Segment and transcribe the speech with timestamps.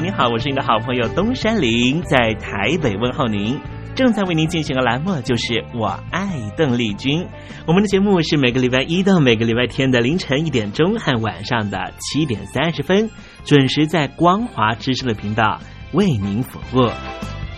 [0.00, 3.58] 您好，我是您的好朋友东山林，在台北问候您。
[3.94, 7.26] 正在为您进行的栏目就是我爱邓丽君。
[7.66, 13.10] 我们的节目是每个礼拜一到每个礼拜天的凌晨一点钟和晚上的七点三十分，
[13.44, 15.60] 准时在光华之声的频道
[15.92, 16.90] 为您服务。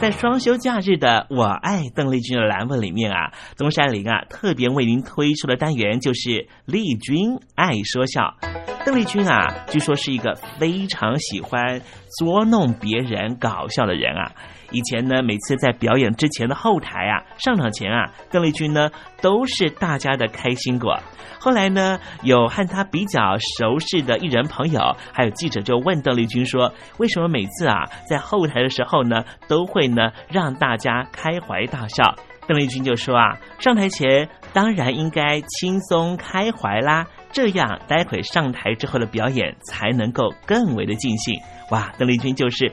[0.00, 8.34] 在双休假日的“我爱邓丽君”的栏目里面啊，东山林啊特别为您推出的单元就是“丽君爱说笑”。
[8.86, 11.82] 邓丽君啊，据说是一个非常喜欢
[12.18, 14.32] 捉弄别人、搞笑的人啊。
[14.70, 20.98] 以前呢，每次在表演之前的后台啊，上场前啊，邓丽君呢都是大家的开心果。
[21.38, 23.20] 后来呢，有和他比较
[23.58, 24.80] 熟识的艺人朋友，
[25.12, 32.14] 还有记者就问邓丽君说：“为什么每次啊在后台的时候呢，都会呢让大家开怀大笑？”
[32.46, 41.34] 邓丽君就说：“啊，上台前当然应该轻松开怀啦，这样待会上台之后的表演才能够更为的尽兴。”
[41.70, 42.72] 哇，邓丽君就是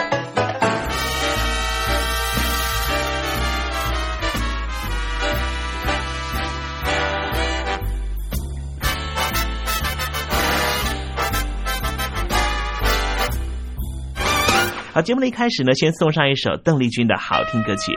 [15.01, 17.93] 节目的一开始呢，先送上一首邓丽君的好听歌曲。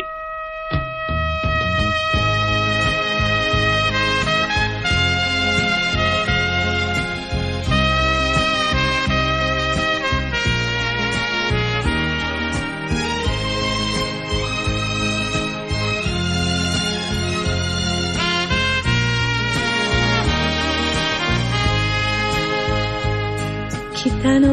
[24.24, 24.48] 北の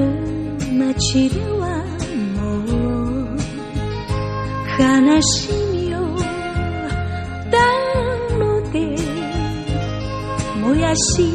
[0.77, 1.60] 街で
[4.79, 5.97] 悲しみを
[7.51, 7.59] 暖
[8.39, 8.95] 炉で
[10.62, 11.29] 燃やし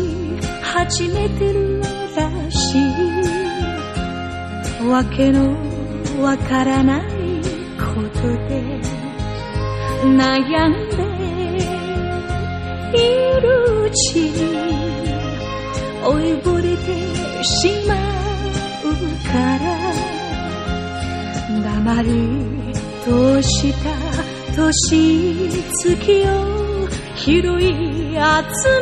[0.62, 1.80] 始めてる
[2.16, 2.82] らしい
[4.88, 5.54] わけの
[6.22, 7.02] わからない
[7.76, 8.80] ことで
[10.02, 10.96] 悩んで
[12.94, 12.98] い
[13.40, 14.36] るうちに
[16.04, 18.86] 追いぼれてしまう
[19.26, 19.66] から
[21.62, 22.65] 黙り
[23.06, 23.94] とした
[24.52, 25.96] 年月
[26.28, 28.18] を拾い集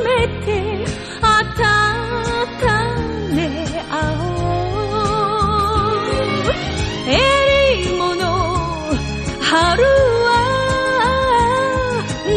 [0.03, 0.09] め
[0.47, 0.49] て
[1.21, 1.29] 温
[3.37, 3.39] め
[3.91, 3.93] 合
[4.31, 6.51] おう
[7.07, 7.11] え
[7.85, 8.25] りもの
[9.43, 9.85] 春
[10.25, 10.27] は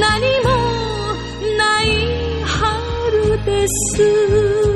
[0.01, 0.03] 何
[0.43, 0.47] も
[1.57, 1.85] ない
[2.43, 4.66] 春です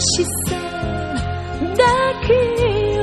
[0.00, 0.54] さ
[1.76, 1.84] だ
[2.26, 2.32] け
[2.94, 2.98] よ。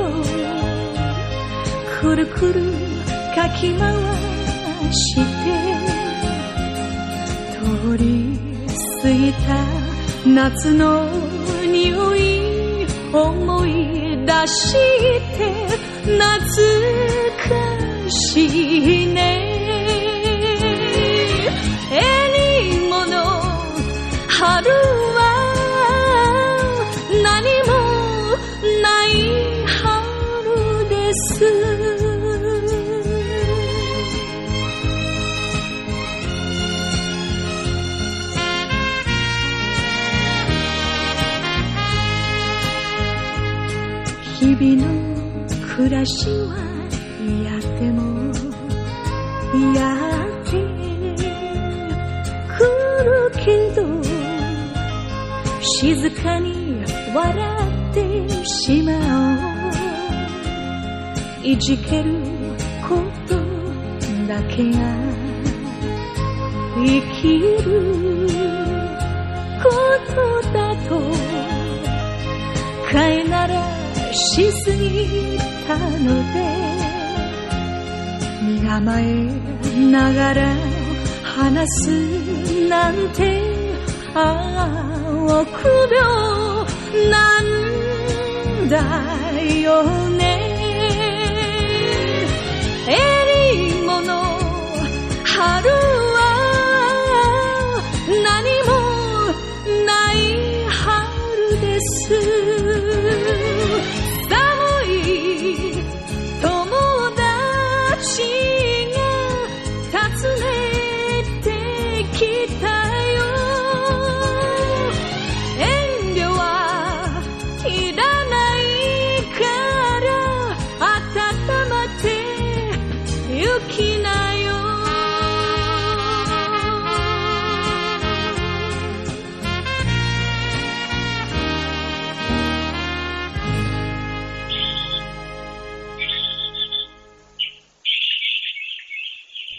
[2.00, 2.72] くるくる
[3.34, 3.92] かき回
[4.92, 5.20] して
[7.52, 8.38] 通り
[9.02, 9.38] 過ぎた
[10.26, 11.06] 夏の
[11.70, 15.56] 匂い思い出して
[16.04, 16.95] 懐
[45.88, 46.56] らしは
[47.44, 48.32] やっても
[49.74, 49.80] や
[50.26, 50.50] って
[52.56, 52.58] く
[53.04, 53.80] るけど
[55.60, 56.84] 静かに
[57.14, 57.24] 笑
[57.90, 58.00] って
[58.44, 59.46] しまおう。
[61.46, 62.12] いじける
[62.88, 62.96] こ
[63.28, 63.36] と
[64.26, 64.78] だけが
[66.74, 67.54] 生きる
[69.62, 69.70] こ
[70.12, 70.98] とだと
[72.90, 73.52] かえなら
[74.12, 75.55] しすぎ。
[75.66, 76.36] たので
[78.42, 79.02] 身構え
[79.90, 80.54] ながら
[81.24, 81.90] 話す
[82.68, 83.42] なんて
[84.14, 84.18] あ
[84.54, 86.00] あ臆病
[87.10, 88.76] なんだ
[89.60, 90.22] よね。
[92.88, 92.90] え
[93.72, 94.38] りもの
[95.24, 95.85] 春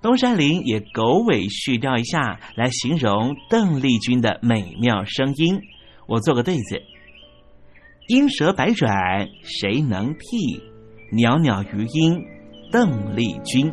[0.00, 5.60] 东山林也狗尾续貂一下，来形容邓丽君的美妙声音。
[6.06, 6.80] 我做个对子：
[8.06, 10.62] 莺舌百转谁能替？
[11.10, 12.22] 袅袅余音
[12.70, 13.72] 邓丽君。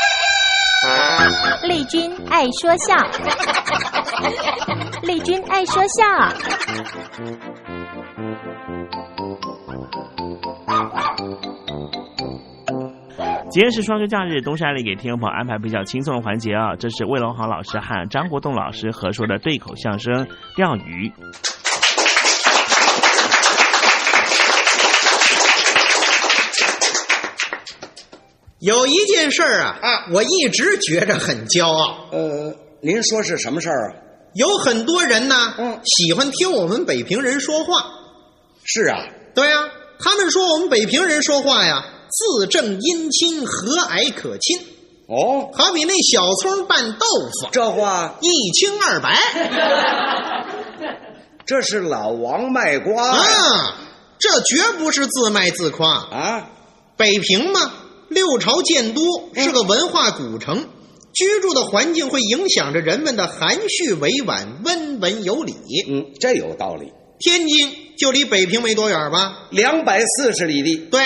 [1.67, 2.95] 丽君爱说笑，
[5.05, 6.03] 丽君爱说笑。
[13.51, 21.09] 今天是双休假日，东山里给听众朋友安排比较轻松的环节啊，这是魏龙豪老师和张国栋老师合说的对口相声《钓鱼》。
[28.61, 32.09] 有一件事儿啊，啊，我一直觉着很骄傲。
[32.11, 33.95] 呃，您说是什么事儿啊？
[34.35, 37.71] 有很多人呢，嗯，喜欢听我们北平人说话。
[38.63, 38.99] 是啊，
[39.33, 44.59] 对呀、他们说我们北平人说话呀，字正音清，和蔼可亲。
[45.07, 46.99] 哦，好比那小葱拌豆
[47.41, 49.17] 腐，这话一清二白
[51.47, 53.75] 这是老王卖瓜啊！
[54.19, 56.49] 这绝不是自卖自夸啊！
[56.95, 57.59] 北平嘛，
[58.11, 59.01] 六朝建都，
[59.33, 60.67] 是个文化古城，
[61.13, 65.55] 居住的环境会影响着人们的含蓄委婉、温文有礼。
[65.87, 66.91] 嗯，这有道理。
[67.19, 69.47] 天津就离北平没多远吧？
[69.49, 71.01] 两百四十里地，对，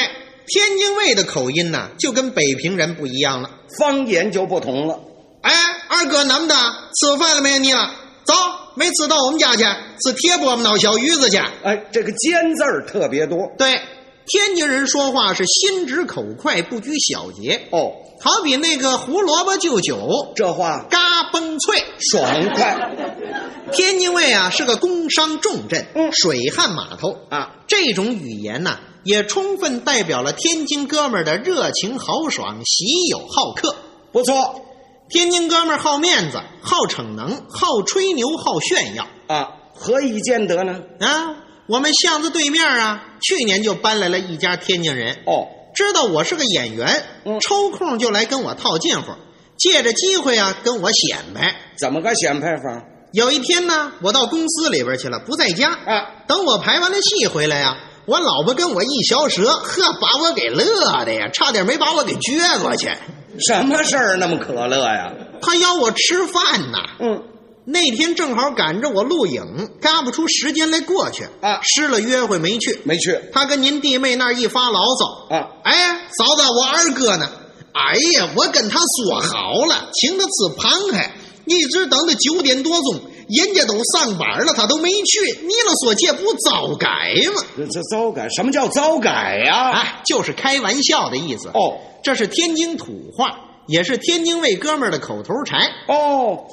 [0.48, 3.52] 天津卫的口音呐，就跟北平人不一样了。
[3.78, 5.00] 方言就不同了。
[5.42, 5.54] 哎，
[5.90, 7.92] 二哥，那么的，吃饭了没有你了？
[8.24, 8.34] 走，
[8.76, 11.38] 没吃到我们家去，吃铁饽饽闹小鱼子去。
[11.38, 13.52] 哎，这个“尖”字儿特别多。
[13.56, 13.80] 对，
[14.28, 17.68] 天津人说话是心直口快，不拘小节。
[17.72, 22.92] 哦，好比那个胡萝卜就酒，这话嘎嘣脆，爽快。
[23.72, 33.76] 天津卫啊是个工商重镇，嗯水旱码头啊，这种语言呐、也充分代表了天津哥们儿的热情豪爽、喜友好客。
[34.12, 34.62] 不错
[35.10, 40.80] 天津哥们儿好面子、好逞能、好吹牛、好炫耀啊，何以见得呢？
[41.00, 41.44] 啊！
[41.68, 49.14] 我们巷子对面啊，去年就搬来了一家天津人，哦，知道我是个演员，嗯抽空就来跟我套近乎，
[49.58, 51.56] 借着机会啊跟我显摆。
[51.78, 56.12] 怎么个显摆法有一天呢，我到公司里边去了，不在家啊？
[56.28, 62.92] 等我排完了戏回来呀、我老婆跟我一嚼舌，呵，把我给乐的呀，差点没把我给撅过去。
[63.40, 65.12] 什么事儿那么可乐呀？
[65.42, 67.24] 他邀我吃饭呐，嗯，
[67.66, 72.80] 那天正好赶着我录影，嘎不出时间来过去啊失了约会没去。
[72.84, 77.30] 没去他跟您弟妹那儿一发牢骚啊，哎，嫂子，我二哥呢？
[77.74, 81.12] 哎呀，我跟他说好了，请他吃螃蟹，
[81.46, 85.40] 一直等到九点多钟，人家都上班了，他都没去。
[85.42, 87.42] 你了说这不糟改吗？
[87.58, 88.30] 这这糟改？
[88.30, 89.72] 什么叫糟改呀？
[89.72, 91.50] 哎，就是开玩笑的意思。
[91.50, 93.36] 哦这是天津土话，
[93.68, 95.72] 也是天津卫哥们儿的口头禅。
[95.88, 96.50] 哦，不，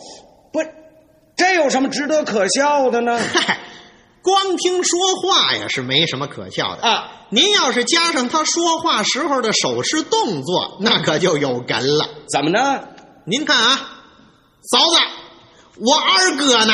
[1.36, 3.18] 这有什么值得可笑的呢？
[3.18, 3.58] 嗨，
[4.22, 7.08] 光听说话呀是没什么可笑的啊。
[7.30, 12.08] 您要是加上他说话时候的手势动作，那可就有哏了。
[12.30, 12.88] 怎么着？
[13.24, 13.80] 您看啊，
[14.70, 15.00] 嫂子，
[15.78, 16.72] 我二哥呢？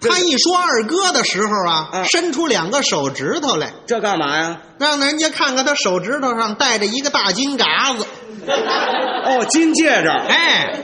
[0.00, 4.60] 他一说二哥的时候啊，啊伸出两个手指头来，这干嘛呀？
[4.78, 8.06] 让人家看看他手指头上戴着一个大金嘎子。
[8.48, 10.08] 哦，金戒指。
[10.08, 10.82] 哎，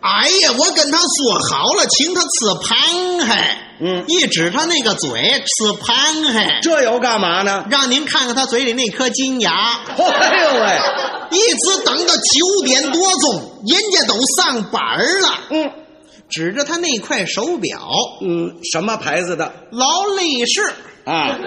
[0.00, 2.28] 哎呀，我跟他说好了，请他吃
[2.62, 3.58] 螃蟹。
[3.80, 6.58] 嗯一指他那个嘴，吃螃蟹。
[6.62, 7.64] 这又干嘛呢？
[7.70, 9.80] 让您看看他嘴里那颗金牙。
[9.96, 10.80] 哎呦喂！
[11.30, 15.38] 一直等到九点多钟，人家都上班了。
[15.50, 15.70] 嗯
[16.28, 17.80] 指着他那块手表，
[18.20, 20.60] 嗯，什么牌子的劳力士，
[21.04, 21.38] 啊？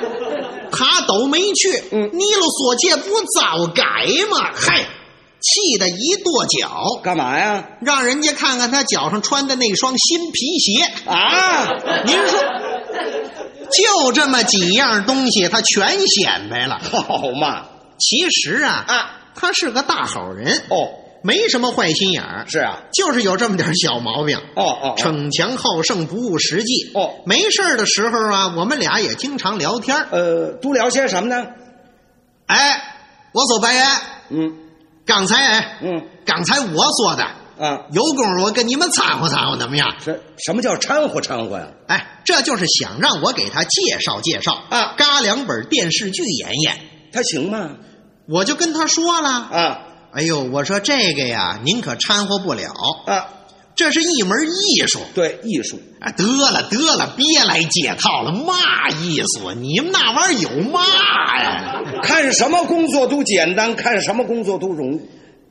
[0.72, 1.84] 他都没去。
[1.92, 3.84] 嗯你了说这不早改
[4.32, 4.50] 吗？
[4.56, 4.88] 嗨，
[5.42, 7.70] 气得一跺脚，干嘛呀？
[7.82, 10.84] 让人家看看他脚上穿的那双新皮鞋。
[11.10, 11.68] 啊？
[12.06, 12.40] 您说，
[13.72, 16.80] 就这么几样东西，他全显摆了。
[16.80, 17.66] 好嘛？
[17.98, 20.90] 其实啊，啊，他是个大好人，哦，
[21.24, 24.38] 没什么坏心眼儿，是啊，就是有这么点小毛病。
[24.38, 26.92] 哦哦，哦逞强好胜，不务实际。
[26.94, 30.08] 哦没事儿的时候啊，我们俩也经常聊天儿。
[30.12, 31.48] 呃，都聊些什么呢？
[32.46, 32.84] 哎，
[33.34, 33.82] 我走白爷，
[34.30, 34.61] 嗯
[35.14, 37.24] 刚才哎，嗯刚才我说的，
[37.60, 39.94] 啊，有功夫我跟你们掺和掺和，怎么样？
[40.00, 41.68] 什什么叫掺和掺和呀？
[41.88, 46.78] 哎，这就是想让我给他介绍介绍啊嘎两本电视剧演演。
[47.12, 47.72] 他行吗？
[48.30, 49.80] 我就跟他说了，啊
[50.14, 52.72] 哎呦，我说这个呀，您可掺和不了，
[53.06, 53.28] 啊，
[53.76, 55.00] 这是一门艺术。
[55.14, 55.80] 对，艺术。
[56.00, 59.52] 啊，得了得了，别来解套了，嘛艺术？
[59.52, 60.84] 你们那玩意儿有嘛
[61.38, 61.82] 呀？
[62.04, 65.02] 看什么工作都简单，看什么工作都容易。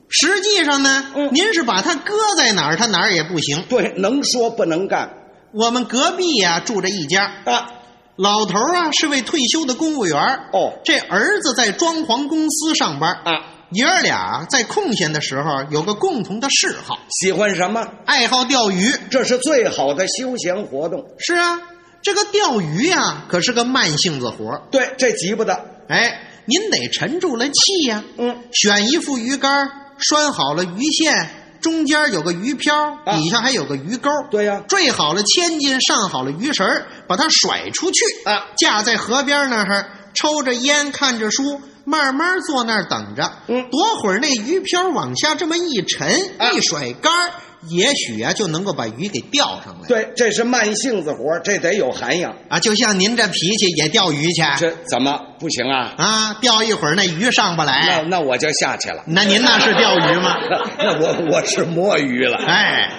[0.09, 3.63] 实际上呢，嗯您是把它搁在哪儿，它哪儿也不行。
[3.69, 5.13] 对，能说不能干。
[5.53, 7.69] 我们隔壁呀、住着一家啊，
[8.17, 17.87] 老头啊是位退休的公务员儿哦，这儿子在装潢公司上班啊，爷儿俩在空闲的时候有个共同的嗜好，喜欢什么？
[18.05, 18.93] 爱好钓鱼。
[19.09, 21.05] 这是最好的休闲活动。
[21.17, 21.61] 是啊，
[22.01, 25.53] 这个钓鱼呀、可是个慢性子活儿对，这急不得。
[25.87, 31.29] 哎，您得沉住了气呀、嗯，选一副鱼竿，拴好了鱼线，
[31.61, 32.75] 中间有个鱼漂，
[33.05, 34.09] 啊底下还有个鱼钩。
[34.29, 36.67] 对呀坠好了千斤，上好了鱼绳
[37.07, 43.31] 把它甩出去啊，架在河边那儿，抽着烟，看着书，慢慢坐那儿等着。
[43.47, 46.07] 嗯多会儿那鱼漂往下这么一沉，
[46.37, 47.31] 啊一甩竿儿，
[47.67, 49.87] 也许啊就能够把鱼给钓上来。
[49.87, 52.35] 对，这是慢性子活，这得有涵养。
[52.49, 55.93] 啊，就像您这脾气也钓鱼去这怎么不行啊？
[55.97, 56.37] 啊？
[56.41, 59.03] 钓一会儿那鱼上不来，那我就下去了。
[59.07, 60.35] 那您那是钓鱼吗？
[60.79, 62.37] 那我我是摸鱼了。
[62.37, 62.89] 哎，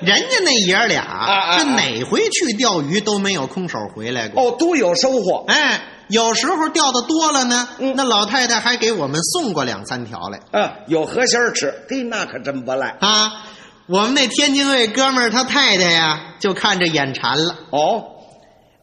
[0.00, 4.42] 人家那爷儿俩，啊这哪回去钓鱼都没有空手回来过。
[4.42, 5.44] 哦，都有收获。
[5.48, 12.96] 哎，有时候钓的多了呢，嗯那老太太还给我们送过两三条来啊，有河鲜儿吃，嘿，那可真不赖。
[13.00, 13.44] 啊。
[13.86, 17.54] 我们那天津卫哥们儿他太太呀，就看着眼馋了。
[17.70, 18.04] 哦，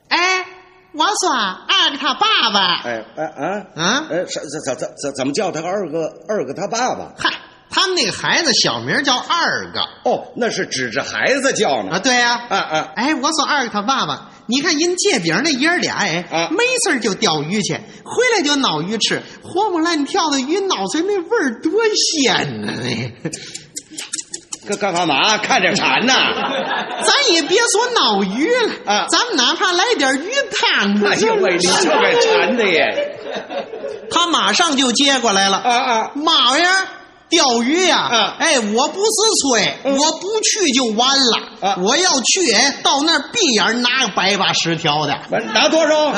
[0.10, 0.18] 哎，
[0.96, 7.14] 我说二个他爸爸，哎哎啊啊哎，怎怎怎怎怎么叫他二个二个他爸爸？
[7.20, 7.30] 嗨，
[7.70, 11.98] 他们那个孩子小名叫二个哦，那是指着孩子叫呢。
[11.98, 17.74] 啊，对呀、啊啊，哎，我说二个他爸爸，你看人借饼那爷儿俩，哎，啊没事就钓鱼去，
[18.04, 21.72] 回来就闹鱼吃，活蹦乱跳的鱼闹出来那味儿多
[22.14, 22.72] 鲜呢！
[24.68, 25.38] 干干干嘛？
[25.38, 26.14] 看着馋呐？
[27.06, 33.18] 咱也别说闹鱼了啊咱们哪怕来点鱼汤，哎呦喂，你这个馋的耶！
[34.10, 36.70] 他马上就接过来了啊啊，妈呀！
[37.30, 39.10] 钓鱼呀、啊哎，我不是
[39.42, 41.40] 吹，嗯我不去就完了。
[41.62, 45.20] 啊我要去，哎，到那儿闭眼拿个百八十条的。
[45.32, 46.14] 完拿多少？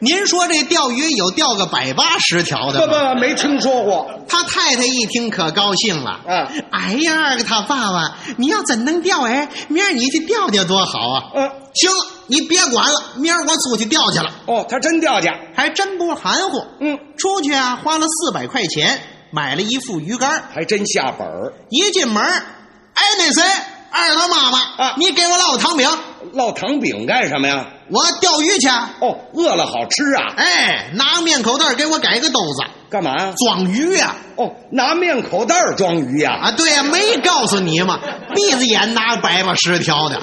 [0.00, 3.14] 您说这钓鱼有钓个百八十条的不吗？
[3.14, 4.10] 不，没听说过。
[4.28, 6.10] 他太太一听可高兴了。
[6.10, 11.22] 啊哎呀，二个他爸爸，你要真能钓，哎，明儿你去钓钓多好啊！
[11.34, 14.30] 嗯，行了，你别管了，明儿我出去钓去了。
[14.46, 15.28] 哦，他真钓去。
[15.54, 16.64] 还真不含糊。
[16.80, 20.42] 嗯，出去啊，花了四百块钱买了一副鱼竿。
[20.54, 21.52] 还真下本儿。
[21.70, 23.42] 一进门，哎，那谁，
[23.90, 25.88] 二他妈妈啊你给我烙糖饼，
[26.34, 27.66] 烙糖饼干什么呀？
[27.90, 28.68] 我钓鱼去。
[29.00, 30.34] 哦，饿了好吃啊？
[30.36, 33.32] 哎，拿面口袋给我改个兜子，干嘛呀？
[33.36, 36.50] 装鱼呀、哦，拿面口袋儿装鱼呀、啊！
[36.52, 37.98] 对呀、没告诉你吗？
[38.34, 40.20] 闭着眼拿百八十条的，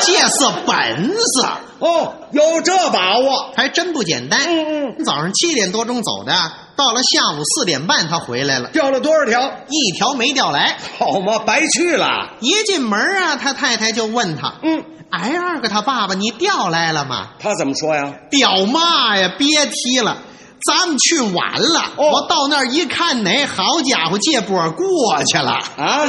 [0.00, 1.46] 这是本事，
[1.80, 3.52] 哦，有这把握。
[3.54, 4.40] 还真不简单。
[4.46, 6.32] 嗯嗯，早上七点多钟走的，
[6.76, 9.50] 到了下午四点半他回来了，钓了多少条？
[9.68, 10.76] 一条没钓来。
[10.98, 12.30] 好嘛，白去了。
[12.40, 20.18] 一进门啊，他太太就问他嗯，：“哎，二哥他爸爸，你钓来了吗他怎么说呀？？”钓嘛呀，别提了。
[20.66, 25.52] 咱们去晚了，哦我到那儿一看，哪好家伙，这波过去了。
[25.76, 26.06] 啊，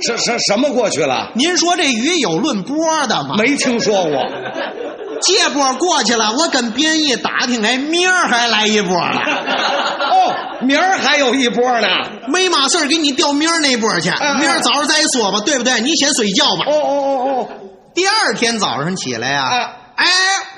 [0.00, 1.30] 什什什么过去了？
[1.34, 3.36] 您说这鱼有论波的吗？
[3.36, 4.24] 没听说过。
[5.20, 9.20] 这波过去了，我跟别人一打听，哎，明儿还来一波了。
[10.64, 11.88] 哦，明儿还有一波呢。
[12.28, 15.80] 没嘛事儿给你调明儿那波去，嗯明儿早上再说吧，对不对？
[15.80, 16.64] 你先睡觉吧。
[16.66, 17.48] 哦哦哦哦，
[17.94, 20.06] 第二天早上起来呀、啊哎，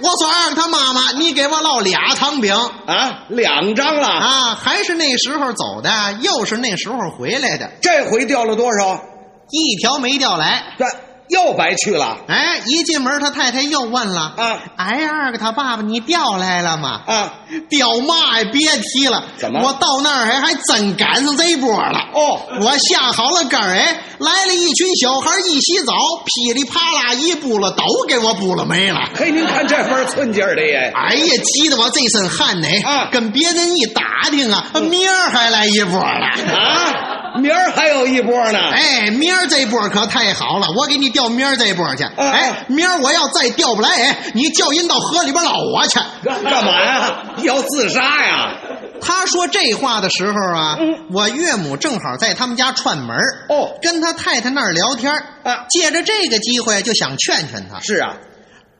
[0.00, 2.54] 我说二他妈妈，你给我烙俩糖饼
[2.86, 4.08] 啊，两张了。
[4.08, 5.90] 啊，还是那时候走的，
[6.22, 9.02] 又是那时候回来的，这回钓了多少？
[9.50, 10.74] 一条没钓来。
[10.78, 10.86] 这
[11.28, 17.00] 又白去了哎，一进门，他太太又问了啊哎，二个他爸爸，你调来了吗？
[17.06, 17.32] 啊！
[17.68, 21.98] 调嘛呀，别提了，怎么我到那儿还还真赶上这波了。
[22.12, 25.92] 哦，我下好了杆儿，哎，来了一群小孩一洗澡，
[26.24, 29.08] 噼里啪啦一扑了，都给我扑了没了。
[29.14, 30.92] 嘿，您看这份寸劲儿的耶！
[30.94, 32.68] 哎呀，急得我这身汗呢！
[32.84, 36.26] 啊跟别人一打听啊，明儿还来一波了。
[36.54, 38.58] 啊，明儿还有一波呢。
[38.72, 42.04] 哎，明儿这波可太好了，我给你调明儿这波去。
[42.04, 45.98] 啊哎，明儿我要再调不来，哎，你叫人到河里边捞我去。
[46.24, 47.24] 干干嘛呀？
[47.42, 48.52] 要自杀呀？
[48.98, 57.78] 他说这话的时候啊，嗯我岳母正好在他们家串门儿哦跟他太太那儿聊天儿啊借着这个机会就想劝劝他。
[57.80, 58.16] 是啊，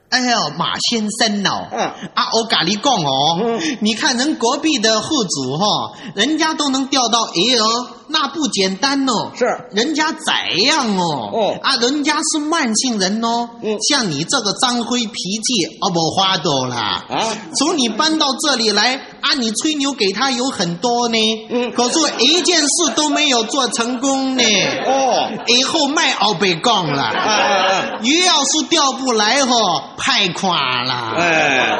[0.09, 1.79] 哎呦，马先生哦，嗯
[2.13, 9.31] 啊，我跟你讲哦，嗯你看人隔壁的户主哈、人家都能钓到鱼哦，那不简单哦。
[9.35, 11.29] 是人家怎样哦？
[11.33, 13.49] 哦啊，人家是慢性人哦。
[13.61, 17.03] 嗯像你这个张辉脾气，哦，不花多啦。
[17.09, 21.17] 啊从你搬到这里来，啊，你吹牛给他有很多呢，
[21.49, 24.43] 嗯，可是一件事都没有做成功呢。
[24.85, 27.03] 哦，以后卖熬被杠了。
[27.03, 27.99] 啊啊啊！
[28.03, 31.13] 鱼要是钓不来哈，太垮了。
[31.17, 31.79] 哎，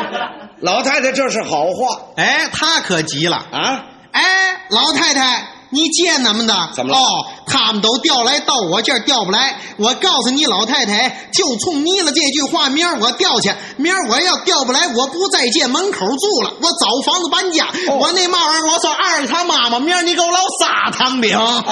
[0.62, 3.38] 老太太这是好话哎，他可急了。
[3.38, 3.86] 啊！
[4.12, 4.22] 哎，
[4.70, 6.70] 老太太，你见他们的？
[6.74, 9.60] 怎么了哦，他们都调来到我这儿调不来。
[9.78, 13.52] 我告诉你，老太太，就冲你了这句话，明儿我调去。
[13.78, 17.66] 明儿我要调不来，我不在这门口住了，我找房子搬家。
[17.90, 21.64] 哦我那嘛玩意儿，我说二他妈妈，明儿你给我捞仨糖饼啊，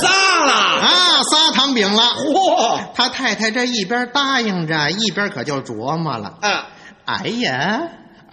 [0.00, 0.52] 撒了！
[0.52, 2.02] 啊，仨糖饼了。
[2.02, 2.80] 嚯！
[2.94, 6.34] 他太太这一边答应着，一边可就琢磨了。
[6.40, 6.66] 啊，
[7.04, 7.80] 哎呀，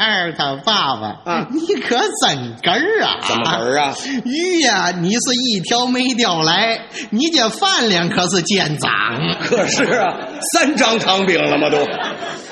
[0.01, 3.19] 二他爸爸，啊你可真根儿啊！
[3.27, 3.93] 怎么根儿啊？
[4.25, 8.91] 鱼呀、你是一条没钓来，你这饭量可是见长。
[9.39, 10.17] 可是啊，
[10.53, 11.69] 三张糖饼了吗？
[11.69, 11.77] 都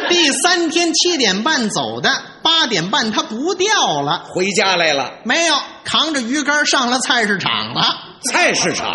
[0.07, 2.09] 第三天七点半走的，
[2.43, 5.12] 八点半他不钓了，回家来了。
[5.23, 7.83] 没有扛着鱼竿上了菜市场了，
[8.31, 8.88] 菜市场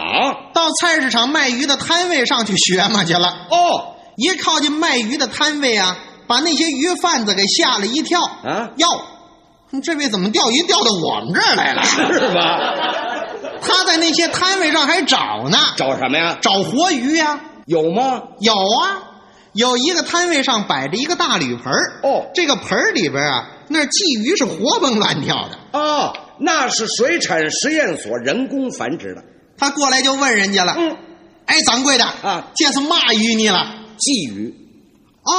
[0.54, 3.28] 到菜市场卖鱼的摊位上去学嘛去了。
[3.50, 11.82] 哦，一靠近卖鱼的摊位啊，把那些鱼贩子给吓了一跳啊哟，这位怎么钓鱼钓到我们这儿来了？
[11.84, 12.74] 是吧？
[13.66, 16.38] 他在那些摊位上还找呢，找什么呀？
[16.40, 18.22] 找活鱼呀、有吗？
[18.40, 19.02] 有啊，
[19.52, 25.78] 有一个摊位上摆着一个大铝盆儿哦这个盆儿里边啊，那鲫鱼是活蹦乱跳的。
[25.78, 29.22] 哦，那是水产实验所人工繁殖的
[29.56, 30.96] 他过来就问人家了：“嗯，
[31.46, 34.54] 哎，掌柜的啊，这是嘛鱼你了鲫鱼。？”
[35.24, 35.32] 哦，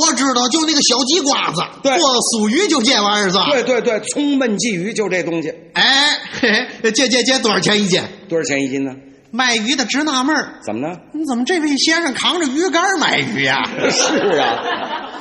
[0.00, 3.46] 我知道，就那个小鸡瓜子，对做酥鱼就这玩意儿是吧？
[3.50, 6.06] 对对对，葱焖鲫鱼就这东西，哎，
[6.40, 6.50] 嘿
[6.82, 8.02] 嘿这这这多少钱一斤？
[8.28, 8.92] 多少钱一斤呢？
[9.32, 10.96] 卖鱼的直纳闷儿，怎么呢？
[11.12, 14.58] 你怎么这位先生扛着鱼竿买鱼呀、 是啊，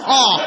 [0.07, 0.39] 哦，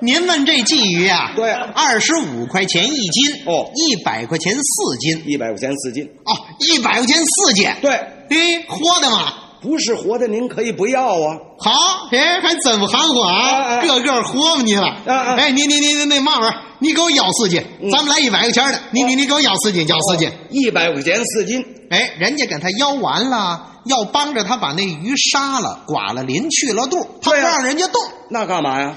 [0.00, 1.32] 您问这鲫鱼啊？
[1.34, 3.32] 对二十五块钱一斤。
[3.46, 5.22] 哦一百块钱四斤。
[5.26, 6.04] 一百块钱四斤。
[6.24, 7.68] 哦，一百块钱四斤。
[7.80, 9.32] 对，哎，活的嘛。
[9.64, 11.38] 不是活的，您可以不要啊。
[11.58, 11.72] 好，
[12.12, 14.94] 哎，还真不含糊啊，个个活嘛你了。
[15.06, 16.60] 哎，你你你你那嘛玩意儿？
[16.80, 18.78] 你给我要四斤，嗯咱们来一百块钱的。
[18.90, 20.30] 你你你给我要四斤，要四斤。
[20.50, 28.02] 一百块钱四斤，哎，人家给他要完了，要帮着他把那鱼杀了，刮了鳞，去了肚，他不让人家动。
[28.28, 28.94] 那干嘛呀？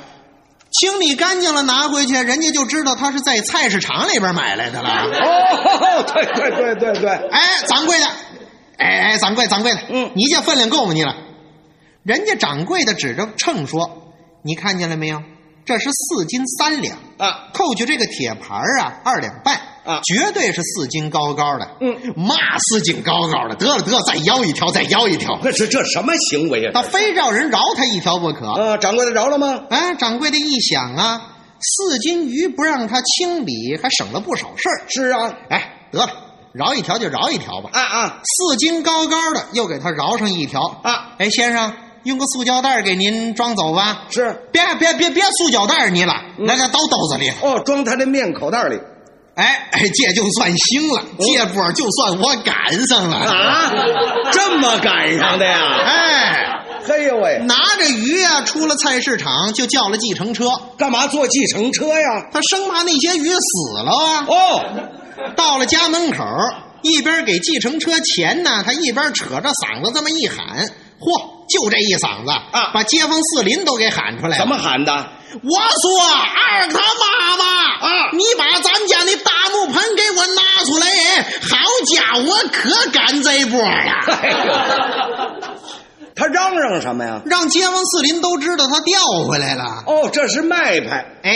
[0.70, 4.90] 清理干净了拿回去，人家就知道他是在菜市场里边买来的了。
[4.90, 8.06] 哦，对对对对对，哎，掌柜的，
[8.78, 10.94] 哎哎，掌柜掌柜的，嗯你这分量够吗？
[10.94, 11.16] 你了？
[12.04, 14.14] 人家掌柜的指着秤说
[14.44, 15.22] ：“你看见了没有？
[15.66, 21.70] 这是四斤三两啊，扣去这个铁盘儿啊，二两半啊绝对是四斤高高的。
[21.82, 22.36] 嗯，嘛
[22.70, 23.56] 四斤高高的？
[23.56, 25.38] 得了得了，再要一条，再要一条。
[25.44, 28.50] 这是这什么行为啊、他非让人饶他一条不可。
[28.50, 29.66] 啊，掌柜的饶了吗？
[29.70, 34.86] 啊，掌柜的一想啊，四斤鱼不让他清理，还省了不少事儿。
[34.88, 36.10] 是啊，哎，得了，
[36.58, 37.70] 饶一条就饶一条吧。
[37.72, 40.62] 啊啊四斤高高的，又给他饶上一条。
[40.84, 44.06] 啊，哎，先生，用个塑胶袋给您装走吧。
[44.10, 47.32] 是别别别别塑胶袋你了，来来倒兜子里。
[47.42, 48.80] 哦，装他的面口袋里
[49.36, 52.56] 哎哎，这就算行了，这波就算我赶
[52.88, 53.18] 上了。
[53.18, 53.72] 啊，
[54.32, 55.60] 这么赶上的呀？
[55.86, 60.50] 哎，嘿呦喂，拿着鱼呀、出了菜市场，就叫了计程车。
[60.80, 62.30] 干嘛坐计程车呀？
[62.34, 64.26] 他生怕那些鱼死了啊。
[64.28, 64.64] 哦，
[65.36, 66.24] 到了家门口，
[66.82, 70.68] 一边给计程车钱呢，他一边扯着嗓子这么一喊，
[71.00, 74.44] 嚯，就这一嗓子啊把街坊四邻都给喊出来了。
[74.44, 74.94] 怎么喊的？
[75.44, 77.44] 我说二他妈妈
[77.86, 80.88] 啊你把咱家那大木盆给我拿出来！
[81.42, 81.58] 好
[81.94, 84.06] 家伙，可赶这波了，
[86.16, 87.22] 他嚷嚷什么呀？
[87.26, 89.84] 让街坊四邻都知道他调回来了。
[89.86, 91.34] 哦，这是卖派哎，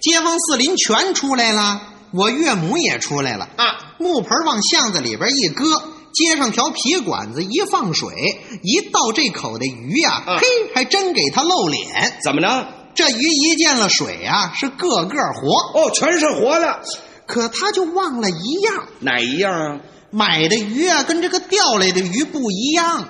[0.00, 1.80] 街坊四邻全出来了，
[2.12, 3.48] 我岳母也出来了。
[3.56, 3.64] 啊！
[3.98, 8.14] 木盆往巷子里边一搁，接上条皮管子一放水，
[8.62, 12.18] 一倒这口的鱼呀、啊嘿，还真给他露脸。
[12.22, 12.68] 怎么着？
[12.94, 15.80] 这鱼一见了水啊，是个个活。
[15.80, 16.80] 哦，全是活的，
[17.26, 19.80] 可他就忘了一样，哪一样啊？
[20.10, 23.08] 买的鱼啊跟这个钓来的鱼不一样。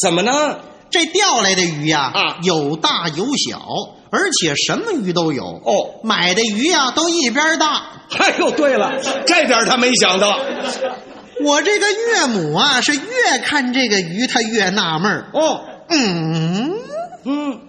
[0.00, 0.58] 怎么呢？
[0.90, 3.62] 这钓来的鱼呀、啊有大有小，
[4.12, 5.42] 而且什么鱼都有。
[5.42, 7.82] 哦，买的鱼呀、都一边大。
[8.18, 8.92] 哎呦，对了，
[9.26, 10.38] 这点他没想到。
[11.44, 16.76] 我这个岳母啊，是越看这个鱼，他越纳闷儿哦，嗯，
[17.24, 17.60] 嗯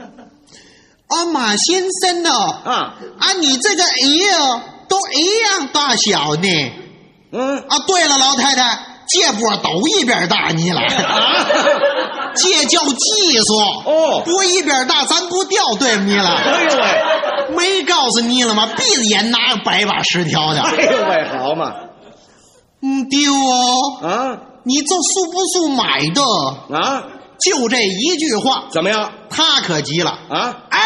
[1.07, 6.71] 啊，马先生哦，啊啊，你这个鱼哦，都一样大小呢。
[7.31, 11.47] 嗯啊，对了，老太太，这波都一边大你了，啊，
[12.35, 13.89] 这叫技术。
[13.89, 16.35] 哦不一边大，咱不掉对不你了。
[16.35, 18.69] 哎呦喂，没告诉你了吗？
[18.75, 20.61] 闭着眼拿个百把十条的。
[20.61, 21.73] 哎呦喂，好嘛！
[22.81, 24.07] 嗯，丢哦。
[24.07, 26.21] 啊，你这素不素买的？
[26.77, 27.03] 啊，
[27.39, 29.11] 就这一句话，怎么样？
[29.29, 30.55] 他可急了啊！
[30.69, 30.79] 哎，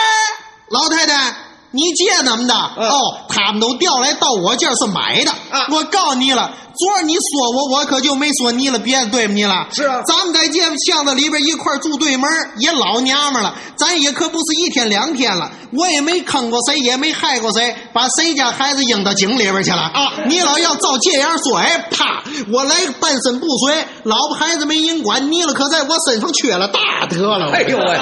[0.70, 1.36] 老太太，
[1.72, 2.54] 你借怎么的？
[2.78, 5.32] 嗯、哦，他们都调来到我这儿是买的。
[5.32, 6.52] 啊，我告诉你了。
[6.78, 7.22] 昨儿你说
[7.56, 9.68] 我，我可就没说你了，别对不你了。
[9.74, 13.56] 是啊，咱们在这巷子里边一块住对门，也老娘们了。
[13.76, 20.14] 咱也可不是一天两天了，我也没坑过谁，也没害过谁，把谁家孩子扔到井里边去了啊！
[20.28, 27.52] 你老要照这样说，哎，啪，我来个半身不遂，老婆孩子没人管，你了可在我身上缺了大德了。
[27.54, 28.00] 哎呦喂，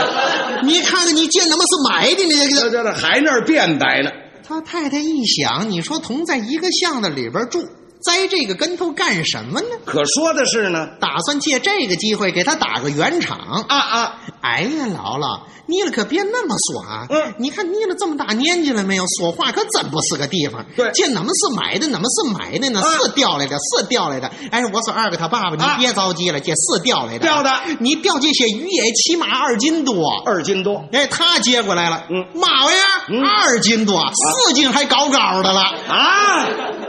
[0.66, 4.12] 你看看你见他妈是买的呢，这还那儿变白呢。
[4.48, 7.66] 他太太一想，你说同在一个巷子里边住。
[8.06, 9.68] 栽这个跟头干什么呢？
[9.86, 14.22] 可说的是呢，打算借这个机会给他打个圆场啊啊！
[14.42, 17.08] 哎呀，姥姥，你了可别那么说啊！
[17.10, 19.04] 嗯，你看你了这么大年纪了没有？
[19.18, 20.64] 说话可真不是个地方。
[20.76, 22.80] 对，这哪么是买的，哪么是买的呢？
[22.80, 24.30] 啊、是调来的，是调来的。
[24.52, 27.20] 哎，我说二哥他爸爸，你别着急了，这是调来的。
[27.20, 29.96] 调的，你调这些鱼也起码二斤多，
[30.28, 30.86] 二斤多。
[30.92, 34.00] 哎，他接过来了，嗯，嘛玩意二斤多，
[34.46, 36.48] 四斤还高高的了啊！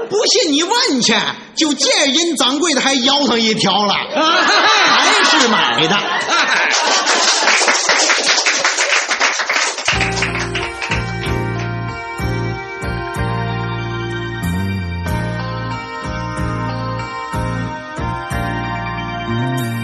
[0.09, 1.15] 不信你问去，
[1.57, 5.97] 就这人掌柜的还腰上一条了，还是买的。
[19.29, 19.76] 我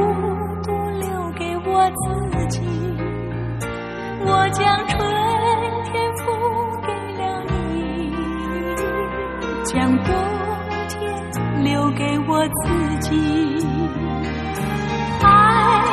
[0.00, 0.06] 孤
[0.62, 2.56] 独留给我自己。
[4.24, 4.96] 我将春
[5.84, 6.22] 天付
[6.86, 7.52] 给了你，
[9.64, 9.72] 将
[10.04, 10.08] 冬
[10.88, 10.94] 天
[11.64, 12.62] 留给我自
[13.00, 13.08] 己。
[15.22, 15.26] 爱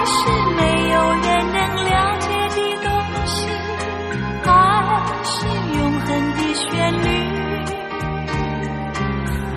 [0.05, 0.15] 是
[0.55, 2.87] 没有人能了解的东
[3.25, 3.35] 西，
[4.45, 4.49] 爱
[5.23, 5.35] 是
[5.77, 6.65] 永恒的旋
[7.03, 7.05] 律，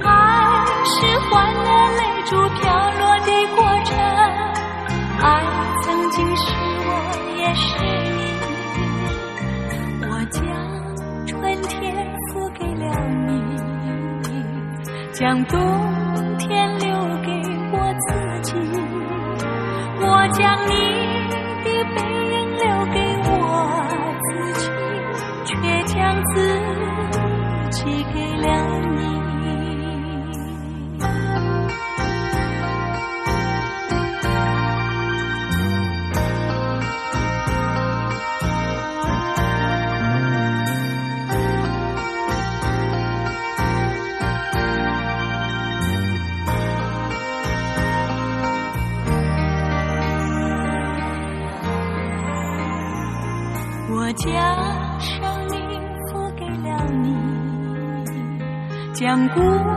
[0.03, 0.09] 爱
[0.85, 0.97] 是
[1.29, 2.90] 欢乐泪珠飘
[15.21, 15.59] 将冬
[16.39, 16.89] 天留
[17.21, 17.31] 给
[17.73, 18.55] 我自己。
[20.01, 21.00] 我将你
[59.35, 59.70] 将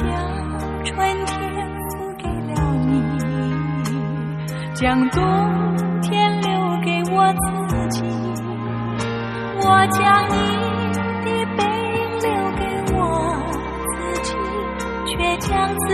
[0.00, 0.08] 将
[0.84, 1.36] 春天
[1.90, 2.50] 付给了
[2.86, 2.90] 你，
[4.74, 5.20] 将冬
[6.00, 6.48] 天留
[6.82, 7.44] 给我自
[7.90, 8.00] 己。
[9.62, 10.34] 我将你
[11.24, 11.60] 的背
[11.92, 12.60] 影留给
[12.96, 12.98] 我
[13.86, 13.90] 自
[14.22, 14.28] 己，
[15.06, 15.48] 却将
[15.80, 15.84] 自